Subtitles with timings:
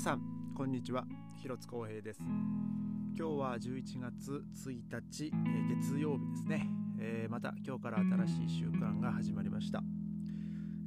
[0.00, 0.22] 皆さん
[0.56, 1.04] こんにちは。
[1.36, 2.22] 広津光平です。
[2.22, 4.70] 今日は11月1
[5.10, 6.66] 日、えー、月曜日ですね、
[6.98, 9.82] えー、また今日から新しい週間が始まりました。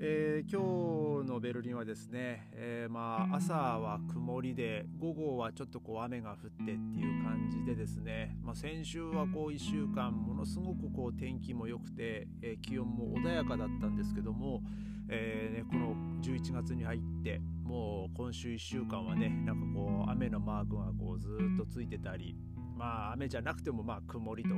[0.05, 14.59] えー、今日のベルリンはですね、えー、まあ朝は曇りで午後はちょっとこう雨が降ってっていう感じでですね、まあ、先週はこう1週間ものすごくこう天気も良くて、えー、気温も穏やかだったんですけども、
[15.07, 22.35] えーね、この11月に入ってもう今週1週間はねなんかこう雨のマークがこうずっとついてたり
[22.75, 24.55] まあ雨じゃなくてもまあ曇りとか、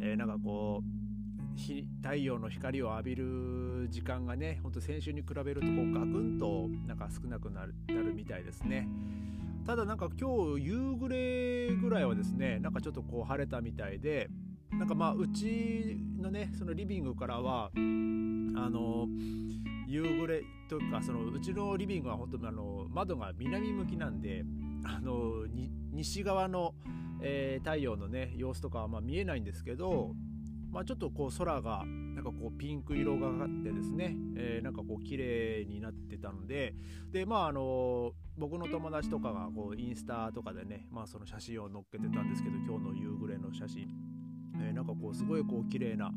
[0.00, 1.11] えー、なんかこう
[2.02, 8.88] 太陽の光を浴びる時間がねほんと先週に比べるとこうガクンとなんか少なくなるなるみたいですね。
[9.66, 14.28] ただなんか今日夕暮れぐらいはですねなんかちょっとこう晴れたみたいで
[14.72, 19.06] なんかまあうちのねそのリビングからはあの
[19.86, 24.44] 夕暮れというかそのうちのリビングは本当にあの窓が南向きなんで
[24.84, 25.46] あの
[25.92, 26.74] 西側の、
[27.20, 30.14] えー、太陽のね様子とかはまあ見えないんですけど
[30.72, 36.74] まあ、ちょっとこう空がなんかこうピンク色がかってですね、えー、なんかこう綺麗になってたので
[37.12, 43.86] でまああの僕の友達とかがこうインスタとかでね、まあ、その写真を載っけてたんですけど今日の夕暮れの写真。
[44.60, 46.10] えー、なんかこうすごいこう綺麗な、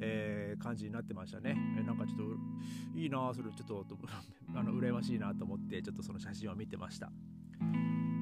[0.00, 3.86] えー、感じになってましたね、えー、なんかちょっといいなそれちょっと
[4.56, 7.12] あの羨ましいなと思ってちょっとその写真を見てました。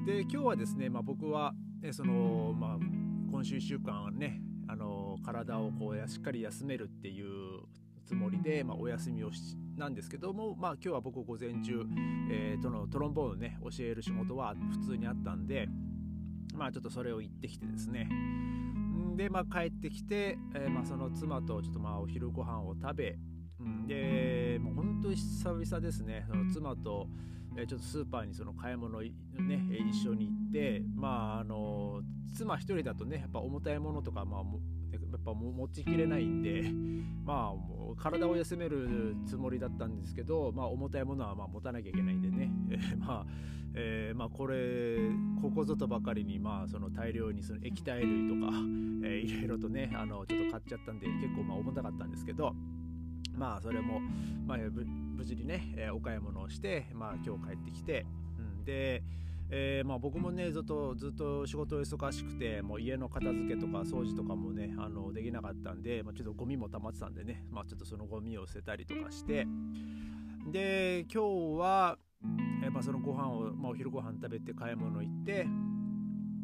[0.05, 1.53] で今日はですね、まあ、僕は、
[1.83, 2.79] えそのまあ
[3.31, 7.63] 今週1週間ねあの体をこうしっかり休めるっていう
[8.05, 11.85] つもりで、まあ、お休みをしなんですけども、まあ、今日は僕午前中、
[12.31, 15.67] えー、とのトロンボーンをね教える仕事は普通にあったんで
[16.55, 18.07] まあちょっとそれを行ってきてですね。
[19.17, 23.17] で、まあ、帰ってきて、えー、まあ、その妻とちょっとまあお昼ご飯を食べ、
[23.87, 26.25] でもう本当に久々ですね。
[26.27, 27.07] その妻と、
[27.57, 29.09] え、ちょっとスーパーにその買い物ね
[29.91, 32.01] 一緒に行ってまああの
[32.33, 34.41] 妻一人だとねやっぱ重たいものとかまあ
[34.91, 36.71] やっぱ持ちきれないんで
[37.25, 43.25] まあもう体を休めるつもりだったんですけどまあ重たいものはまあ持たなきゃいけないんでね、え、まあ、
[43.73, 44.97] えー、まあこれ
[45.41, 48.51] ここぞとばかりにまあその大量にその液体類とか、
[49.03, 52.55] え、いろいろとねあのちょっと買っちゃったんで結構まあ重たかったんですけど
[53.37, 53.99] まあそれも、
[54.45, 58.05] まあ、無事にね、えー、お買い物をして、まあ、今日帰ってきて、
[58.37, 59.03] うん、で、
[59.49, 69.45] えー、まあ、僕もねずっとずっと仕事忙しくてもう家の片付けとか掃除とかもねあのできなかったんで、まあ、ちょっとゴミも溜まってたんでね、まあ、ちょっとそのゴミを捨てたりとかして
[70.51, 71.97] で今日は、
[72.63, 75.47] えー、まあ、そのご飯を、まあ、お昼ご飯食べて買い物行って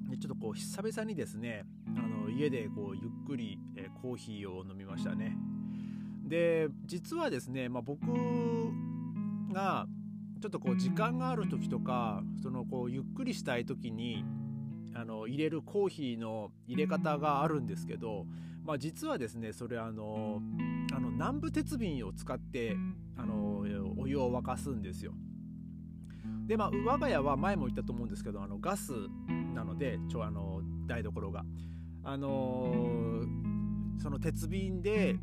[0.09, 1.63] でちょっとこう久々にですね
[1.97, 5.37] あの家でこうゆっくり、えー、コーヒーを飲みましたね。
[6.27, 8.01] で実はですね、まあ、僕
[9.53, 9.87] が
[10.41, 14.23] ちょっとこう時間がある時とかそのこうゆっくりしたい時に
[14.93, 18.25] あの入れるコーヒーの入れ方があるんですけど、
[18.63, 20.41] まあ、実はですねそれあの
[20.93, 22.75] あの南部鉄瓶を使って
[23.15, 23.59] あの
[23.97, 25.13] お湯を沸かすんですよ。
[26.47, 28.93] でまあ我が家は前も言ったと思うんですけどあのガス
[29.53, 31.43] なのでちょあの台所が。
[32.03, 33.25] あの
[33.99, 35.17] その鉄瓶で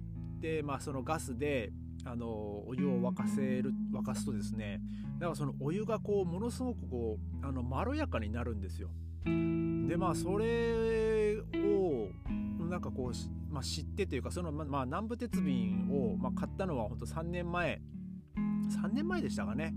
[0.44, 1.72] で、まあ、そのガスで
[2.05, 4.78] あのお湯を沸かせる沸かすとですね
[5.19, 8.91] だからそのお湯がこうものすごくこうあのまろやかになるんですよ。
[9.25, 12.09] でまあそれを
[12.69, 17.81] なんかこう、まあ、知ってというかその、まあ、南部鉄瓶を、まあ、買ったのは本当3年前
[18.84, 19.72] 3年前でしたかね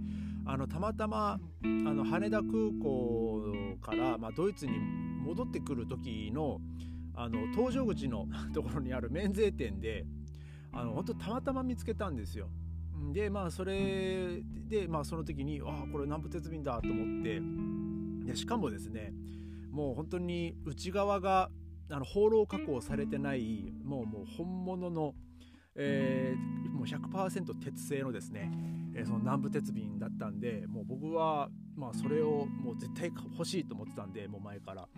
[0.46, 2.48] あのたまたまあの羽田空
[2.82, 3.42] 港
[3.82, 4.74] から、まあ、ドイツに
[5.26, 6.60] 戻ってくる時の
[7.16, 10.06] あの搭乗口の ところにある免税店で
[10.78, 12.48] あの本当たまたま見つけたんですよ。
[13.12, 17.42] でまあそれでまあその時にああこれ南部鉄瓶だと思って。
[18.28, 19.14] でしかもですね
[19.72, 21.50] もう本当に内側が
[21.90, 25.16] あの放浪加工されてないもうもう本物の、
[25.76, 28.52] えー、もう100%鉄製のですね、
[28.96, 34.90] えー、その南部鉄瓶だったんでもう僕はまあそれをもう絶対欲しいと思ってたんでもう前から、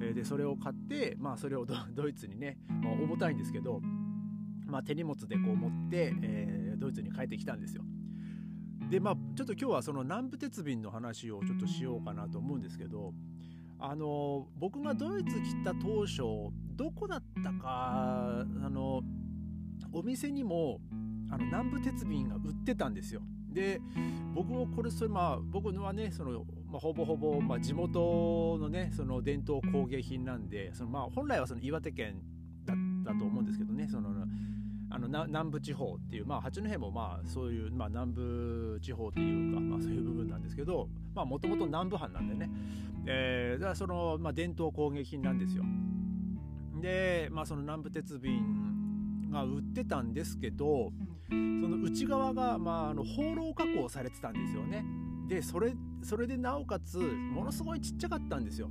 [0.00, 3.82] えー、でそれを買ってまあそれをドイツにね、まあ、重たいんですけど
[4.68, 7.82] まあ、手荷物でこう持って、えー、ドイツに帰ってきたんですよ。
[8.90, 13.12] でまあちょっと今日はその南部鉄瓶の話をちょっとしようかなと思うんですけど
[13.78, 16.22] あの僕がドイツ来た当初
[16.74, 19.02] どこだったかあの
[19.92, 20.80] お店にも
[21.30, 23.20] あの南部鉄瓶が売ってたんですよ。
[23.52, 23.80] で
[24.34, 32.20] 僕もこれそれまあ僕のはねその、まあ、ほぼほぼ、まあ、地元のねその伝統工芸品なんでその、まあ、本来はその岩手県
[32.64, 34.10] だったと思うんですけどねその
[34.90, 42.50] あの南部地方っていう、まあ、八戸もまあそういう、まあ、南部地方っていうか、まあ、そういう部分なんですけどもともと南部藩なんでね、
[43.06, 45.64] えー、だからその、まあ、伝統工芸品なんですよ。
[46.80, 50.92] で、まあ、その南部鉄瓶が売ってたんですけど
[51.28, 54.84] その内側が、まあ、あの放浪加工されてたんですよね。
[55.28, 58.70] でそれそれでなおかつものすごいちっちゃかったんですよ。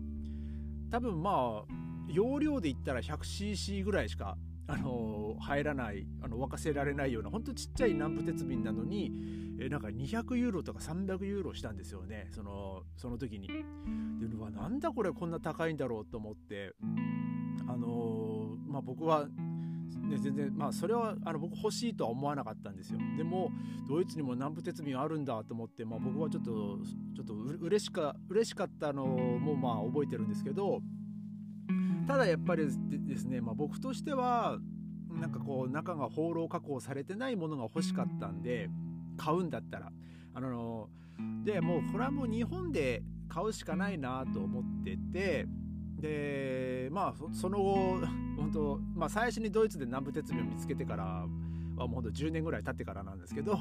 [0.89, 1.73] 多分まあ
[2.07, 4.37] 容量で言ったら 100cc ぐらいしか
[4.67, 9.11] あの入らないあの沸かせられないようなほんとちっちゃい南部鉄瓶なのに
[9.59, 12.27] えなんか200ユーロとか300ユーロしたんですよね。
[12.31, 13.47] そのその時に。
[13.47, 16.75] でうわなんだこれこんな高いんだろうと思って。
[17.67, 19.27] あのまあ僕は
[20.07, 22.99] ね、全然まあそれはあの僕欲しいとは思わなかったんですよ。
[23.17, 23.51] でも
[23.87, 26.51] ドイツにも南部鉄瓶あるんだと思って、まあ、僕はちょっと
[27.15, 30.81] ちょっとう嬉しか嬉しかったのもまあ覚えてるんですけど
[32.07, 34.57] ただやっぱりですね、まあ、僕としては
[35.09, 38.69] なんかこう中が放浪加工されてないものが欲しかったんで
[39.17, 39.91] 買うんだったら。
[40.33, 40.87] あの
[41.43, 45.47] でもうこれはもう日本で買うしかないなと思ってて
[45.99, 48.01] でまあその後
[48.37, 53.57] 本当、まあ、最初にドイツで南部鉄瓶を見つけてからはもうほんと10年ぐらい経ってからなんですけど、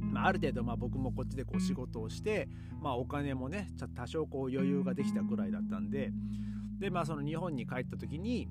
[0.00, 2.48] まあ、ある程度まあ僕もこっちでこう仕事をして、
[2.80, 6.10] まあ、お金もね多少こう余裕ができたくらいだったんで
[6.82, 8.48] でまあその日本に帰った時に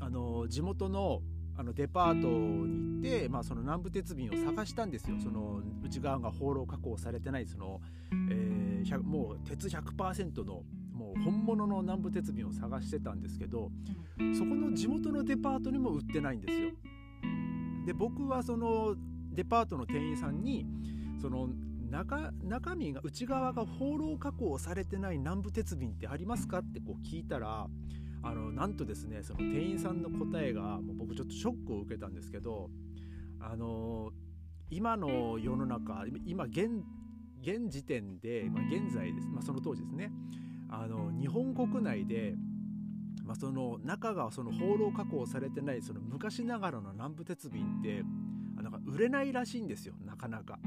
[0.00, 1.22] あの地元の
[1.56, 7.82] あのデパートに行って、まあ、その南部鉄瓶を探したんですよその内側が放浪加工されてないその、
[8.30, 10.62] えー、もう鉄100%の
[10.94, 13.70] もう本物の南部鉄瓶を探してたんですけど
[14.34, 16.70] そこの地元のデパートにも売ってないんですよ。
[17.84, 18.94] で僕はその
[19.32, 20.66] デパートの店員さんに
[21.20, 21.48] その
[21.90, 27.66] 中中身が内側が放浪加工されてない南部鉄瓶ってありますかってこう聞いたら
[28.22, 32.70] あのなんとですねその店員さんの答えがもう僕ちょっとショックを受けたんですけど
[33.40, 34.10] あの
[34.70, 36.82] 今の世の中今現
[37.42, 40.12] 現時点で、まあ、現在です、まあ、その当時ですね
[40.68, 42.34] あの日本国内で、
[43.24, 48.04] まあ、その中がその放浪加工されてないその昔ながらの南部鉄瓶って
[48.62, 50.58] なんか売れないらしいんですよなかなか。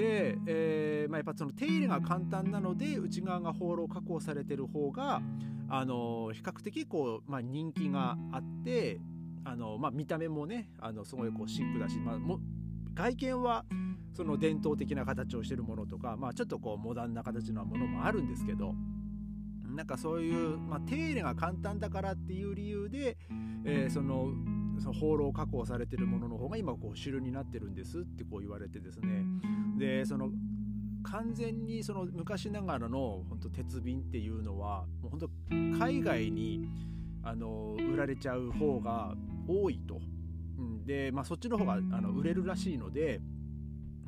[0.00, 5.20] で、えーまあ、やっぱその手入れが簡単なので内側が放浪加工されてる方が
[5.68, 8.98] あの比較的こう、まあ、人気があって
[9.44, 12.40] あの、まあ、見た目もねあのすごいこうシックだし、まあ、も
[12.94, 13.66] 外見は
[14.16, 18.74] その伝統的な形をしてるものとか、まあ、ちょっとこうモダンな形のものもあるんですけど
[19.68, 23.18] なんかそういう、まあ、手入れが簡単だからっていう理由で、
[23.66, 24.32] えー、その
[24.80, 29.24] その放浪加工されてるものの方が今こう主流になってるんですってこう言われてですね。
[29.78, 30.30] でその
[31.02, 35.30] 完全にその昔ながらの本当鉄瓶っていうのはもう本当
[35.78, 36.68] 海外に
[37.22, 39.14] あの売られちゃう方が
[39.46, 40.00] 多いと。
[40.58, 43.20] うん、で、まあ、そっちの方があの売れるらしいので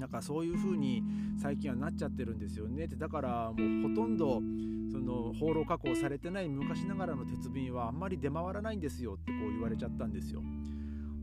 [0.02, 1.00] なんかそういう風に
[1.40, 4.42] 最近はなっちゃってるんですよねってだからもうほとんど
[4.90, 10.42] その放浪加工されてない昔ながらの鉄瓶はあんまり出回らないんですよってこう言われちゃったんですよ。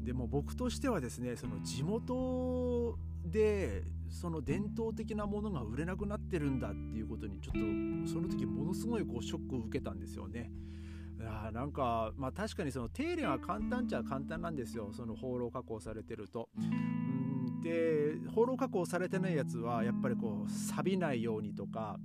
[0.06, 7.60] でも僕としてはですねその地元でその伝統的なものが売れなくなってるんだっていうことにちょっと
[8.10, 10.54] その時ものすごいこうショックを受けたんですよね。
[11.22, 16.48] あなんかまあ確かにその手入れが簡単っちゃ簡単なんですよその放浪加工されてると。
[17.70, 22.00] で放浪加工されてないやつはやっぱりこう錆びないようにとか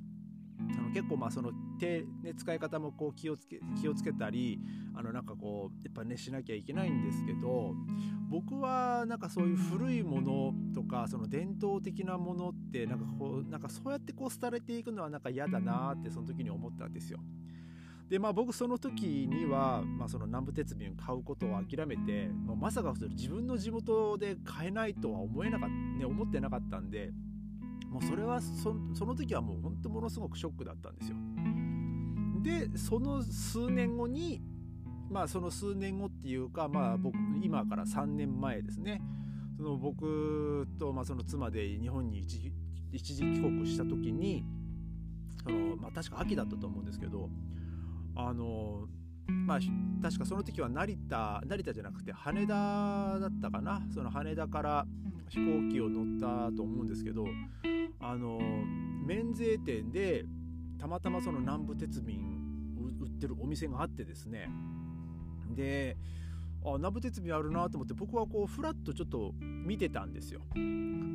[0.79, 4.61] あの結構まあその手、ね、使い方もこう気をつけ気をつけたり
[4.95, 7.75] あのなんかこうやっぱねしなきゃいけないんですけど
[8.29, 17.19] 僕はなんかそういう古いものとかその伝統的なものってなんかこうなんかそうやってこう廃れていくのはなんか嫌だなってその時に思ったんですよ。
[18.09, 27.13] でまあ僕その時には、まあ、その南部鉄瓶買うことを諦めて、まあ、まさか自分の地元で買えないとは思えなかった、ね、思ってなかったんで
[27.89, 31.17] もうそれはその時はもう本当ものすごくショックだったんですよ。
[32.43, 34.43] でその数年後に
[35.09, 39.01] まあその数年後っていうかまあ僕今から3年前ですね
[39.57, 42.41] その僕とまあその妻で日本に一
[43.15, 44.45] 時帰国した時に
[45.43, 47.31] そのまあ確か秋だったと思うんですけど
[48.17, 48.87] あの
[49.47, 49.59] まあ
[50.03, 53.83] 確かその時は成田成田じゃなくて羽田だったかな。
[53.93, 54.87] その羽田から
[55.29, 57.27] 飛行機を乗ったと思うんですけど
[58.01, 58.39] あの
[59.07, 60.25] 免税店で
[60.79, 62.21] たまたまその南部鉄瓶
[63.01, 64.51] 売ってるお店があってですね。
[65.51, 65.97] で
[66.65, 70.41] あ南部鉄瓶あるなと思って僕はこうフラッとちょっと見てたんですよ。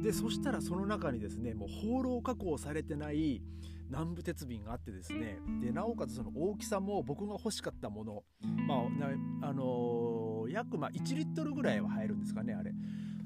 [0.02, 3.42] でそしたらその中にですねもう放浪加工されてない
[3.90, 5.40] 南部鉄瓶があってですね。
[5.62, 8.24] でなおかつその大きさも僕が欲しかったもの
[8.68, 12.72] まああのー、約まあ1リットルぐらいは入るんですかねあれ。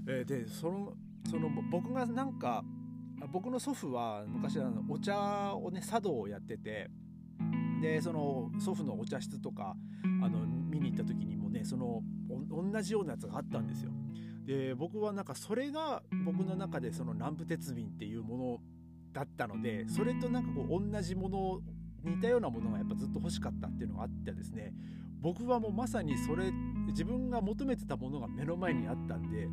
[0.07, 0.93] えー、でその
[1.29, 2.63] その僕がなんか
[3.31, 6.89] 僕の祖父は昔あのお茶をね茶道をやってて
[7.81, 9.75] でその祖父のお茶室とか
[10.23, 10.39] あの
[10.69, 11.32] 見に行った時にも
[11.65, 12.01] その
[12.49, 13.91] 同じようなやつがあったんですよ。
[14.45, 18.59] で僕はなんかそれが僕の中でその南部鉄瓶っていうもの
[19.13, 21.61] だったのでそれとなんかこう同じもの
[22.03, 24.73] 似たようなものがやっぱずっと欲しかったっていうのがあってですね
[25.21, 26.51] 僕はもうまさにそれ
[26.87, 29.47] 自分が求めてたものが目の前にあったんで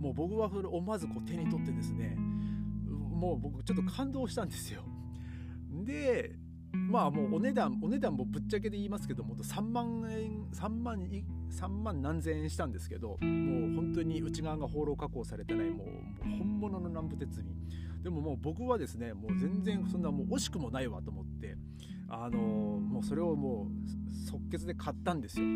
[0.00, 4.82] もう僕はそれ思わずこう手に取ってですねもう僕ちょっと感動したんですよ。
[5.84, 6.36] で
[6.72, 10.98] まあもうお値段お値段もぶっちゃけで言いますけども3万円3万
[11.50, 13.18] 3万何千円したんですけどもう
[13.74, 15.88] 本当に内側が放浪加工されてないもう
[16.22, 17.54] 本物の南部鉄瓶
[18.02, 21.56] でももう僕はですねもう全然そんなもう惜しくもないわと思って
[22.08, 25.46] あのもうそれをもう即決で買ったんですよ。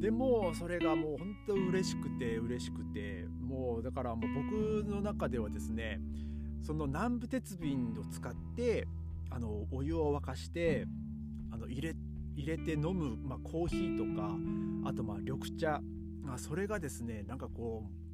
[0.00, 5.98] でもそれがもう本当嬉しくて嬉しくてもうだからもう僕の中ではですね
[6.60, 8.86] その南部鉄瓶を使って
[9.30, 10.86] あのお湯を沸かして
[11.50, 11.94] あの入れ
[12.36, 14.30] 入れて飲む、まあ、コーヒーとか
[14.88, 15.80] あとまあ緑茶、
[16.22, 18.04] まあ、それがですねなんかこう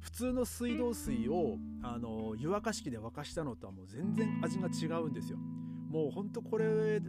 [0.00, 5.38] 普通の水道水をあの湯沸かし器で沸かしたのとはもう全然味が違うんですよ。
[5.38, 7.00] もうほんとこれ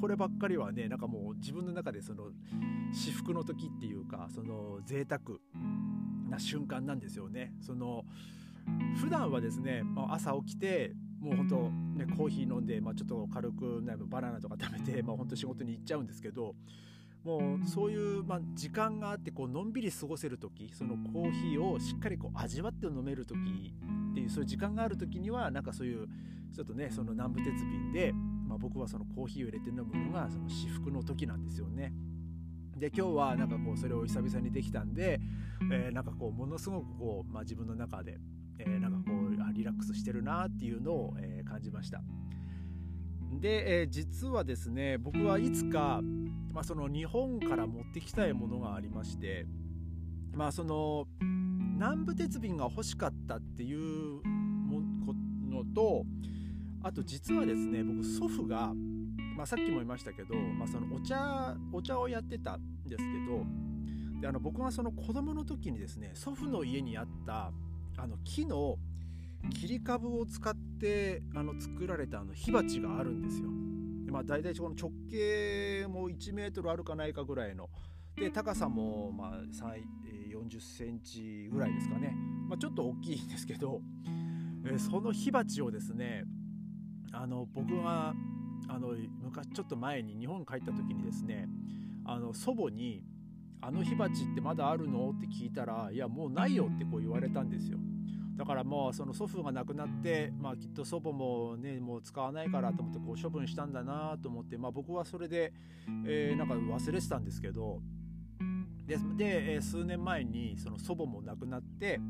[0.00, 2.32] こればっかりはねなんかもう自分の中でその
[2.92, 5.38] 至福の時っていうかその贅沢
[6.28, 7.54] な瞬間なんですよね。
[7.60, 8.04] その
[9.00, 11.56] 普段はですね朝起きてもうほんと、
[11.96, 16.54] ね、コーヒー飲んで、まあ、ちょっと軽く、ね、バナナとか食べて、まあ、本当仕事に行っちゃうんですけど
[17.24, 23.38] もうそういう、まあ、時間があってこうのんびり過ごせる時そのコーヒーをしっかりこう味わって飲める時
[24.10, 26.06] っていうそういう時間がある時にはなんかそういう
[26.54, 31.94] ちょっとねその南部鉄瓶で、まあ、僕はそのコーヒーを入れて飲むのがその至福の時なんですよね。
[32.76, 35.20] で今日はなんかこうそれを久々にできたんで、
[35.72, 38.18] えー、なんかこうものすごくこう、まあ、自分の中で、
[38.58, 42.02] えー、なんかこうリラックスしてるなっていうのを、えー、感じました。
[43.40, 46.00] で、えー、実はですね僕はいつか
[46.54, 49.44] まあ、その日本から持ってきたいものがありまして
[50.32, 54.22] まあその南部鉄瓶が欲しかったっていう
[55.50, 56.04] のと
[56.84, 58.72] あと実はですね僕祖父が、
[59.36, 67.50] まあ、さっきも言いましたけど、まあ、そのお茶お茶をやってたんですけどであの僕がその子供の時にですね祖父の家にあった
[67.96, 68.78] あの木の
[69.52, 73.48] 切り株を使ってあの作られたあの火鉢があるんですよ。
[74.10, 77.68] まあ、大体この直径も1メートルあるかないかぐらいの
[78.16, 79.40] で高さもま
[80.30, 82.14] 40センチぐらいですかね、
[82.48, 83.80] まあ、ちょっと大きいんですけど、
[84.66, 86.24] えその火鉢をですね
[87.12, 88.14] あの僕が
[88.68, 91.48] あの昔ちょっと前に日本に帰った時にですね
[92.04, 93.02] あの祖母に
[93.66, 97.78] 「あの火鉢ってまだあるの?」って聞いたら「いやもうないよ」ってこう言われたんですよ。
[98.36, 105.52] だからもうその祖父が亡くなって、まあ、きっと祖母もねもう使わないからと思ってこう処分したんだなと思って、まあ、僕はそれで、
[106.04, 107.80] えー、なんか忘れてたんですけど
[108.86, 112.00] でで、え、数年前にその祖母も亡くなって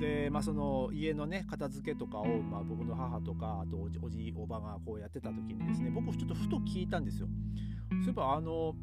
[0.00, 7.28] で、まあ、その家のね片付けとかを、まあ、僕の母とかあとおじおじおばがこうやってた時にですね僕ちょっとふと聞いたんですよ。
[7.90, 8.76] そういえばあの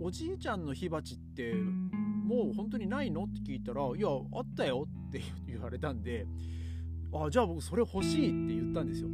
[0.00, 3.24] おじいちゃんの火鉢っってもう本当にないの？
[3.24, 6.26] って聞いたら、いや、あったよって言われたんで、
[7.12, 9.08] あ、じゃあ僕それ欲しいって言ったんですよ。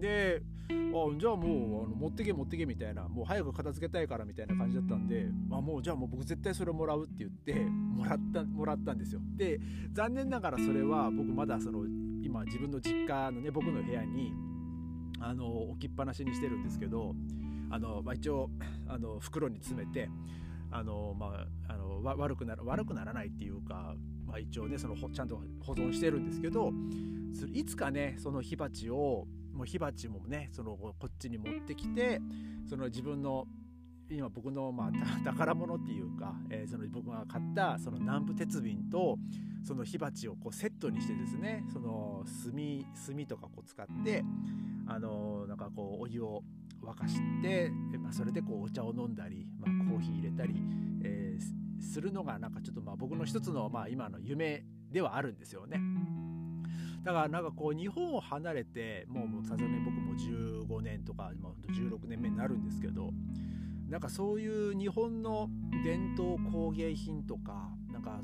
[0.00, 0.72] で、あ
[1.18, 9.60] じゃあもうあの持ってけ持ってけみたいなもう早く片付けたいからみたいな感じだったんで、あ、もうじゃあもう僕絶対それもらうって言ってもらったもらったんですよで
[9.92, 11.84] 残念ながらそれは僕まだその
[12.22, 14.32] 今自分の実家のね僕の部屋に
[15.20, 17.14] あの置きっぱなしにしてるんですけど
[17.70, 18.50] あの、まあ、一応
[18.88, 20.10] あの袋に詰めて
[20.70, 23.94] あの、まあ、あの悪くなら悪くならないっていうか、
[24.26, 26.72] まあ、一応ねそのちゃんと保存してるんですけど
[27.52, 32.20] いつかねその火鉢をもう火鉢もねそのこっちに持ってきて
[32.68, 33.46] その自分の
[34.08, 39.18] 今僕のまあ宝物っていうか、えー、その僕が買ったその南部鉄瓶と
[39.66, 42.84] その火鉢をこうセットにしてですねその炭
[43.16, 44.24] 炭とかこう使って
[44.86, 46.44] あのなんかこうお湯を
[46.86, 50.54] 沸かして、まあ、それでこうお茶を飲んだり、まあ、コーヒー入れたり、
[51.02, 55.80] えー、するのがなんかちょっとまあ僕の一つのまあ今の夢ではあるんですよね。
[57.04, 63.10] だからなんかこう日本を離れてもうさすがに僕も15年とか、まあ、16年目になるんですけど
[63.88, 65.48] なんかそういう日本の
[65.84, 68.20] 伝統工芸品とかなんか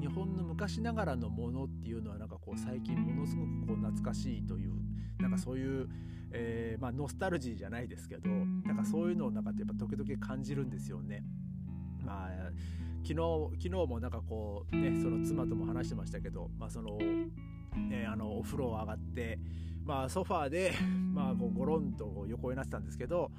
[0.00, 4.74] 日本の昔ながらのものっていうのはなんかこう最近ものすごくこう懐かしいという
[5.18, 5.88] なんかそういう
[6.32, 11.24] えー、まあ、ノスタルジーじゃないですけどなんかそういうのをなんかやっぱ時々感じるんですよね。
[12.04, 12.50] まあ
[13.02, 13.14] 昨日
[13.56, 19.38] 昨日もなんかこうねその妻とも話してましたけど、まあ、その、ね、あのお風呂上がって、
[19.84, 20.74] まあ、ソファーで、
[21.14, 23.30] まあ、こうゴロンと横になってたんですけど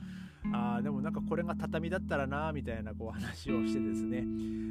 [0.54, 4.24] あでもなんかこれが畳だったらなみたいなこう話をしてですね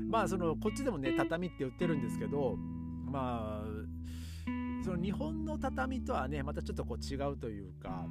[0.09, 2.57] まあそのこっちでもね畳って売ってるんですけど
[3.07, 4.00] まあ
[4.85, 8.07] その日本の畳とはねまたちょっとこう違うというか、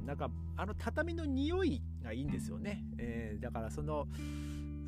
[0.00, 4.06] うん、なんかあの畳の匂いがいいんですよね、えー、だからその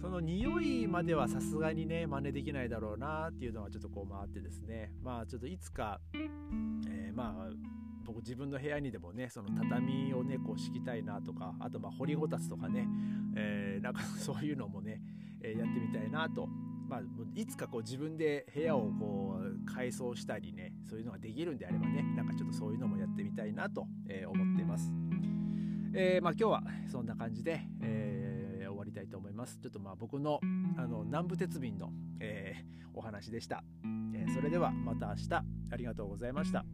[0.00, 4.92] その匂いまではさすがにね真似できないだろうなっていうのはちょっとこう回ってですね。
[5.02, 7.50] まあちょっといつか、えー、まあ
[8.04, 12.86] 僕自分の部屋にでもねその畳をねこう敷きたいなとかあとまあ掘りごたつとかね、
[13.36, 15.02] えー、なんかそういうのもね、
[15.42, 16.48] えー、やってみたいなと
[16.88, 17.00] まあ、
[17.34, 24.90] いつかこう自分で部屋をこう改装したりねそういうのができるんであればねなんかちょっとそういうのもやってみたいなと、え、思っています。
[25.94, 29.58] えー、まあ、今日はそんな感じで、えー、終わりたいと思います。
[29.58, 30.40] ちょっとまあ僕の
[30.76, 31.90] あの南部鉄便の、
[32.20, 32.54] え
[32.94, 33.62] お話でした、
[34.14, 36.64] えそれではまた明日ありがとうございました。